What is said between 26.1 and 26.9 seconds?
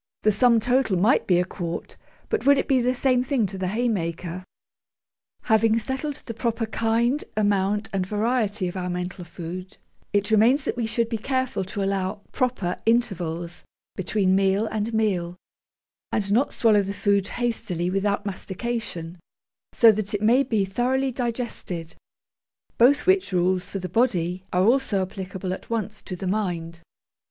the mind.